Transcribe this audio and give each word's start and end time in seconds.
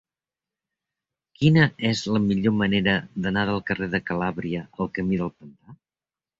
Quina 1.39 1.65
és 1.91 2.01
la 2.15 2.23
millor 2.25 2.57
manera 2.63 2.97
d'anar 3.27 3.45
del 3.53 3.63
carrer 3.71 3.93
de 3.95 4.03
Calàbria 4.11 4.67
al 4.73 4.93
camí 5.01 5.25
del 5.25 5.35
Pantà? 5.39 5.81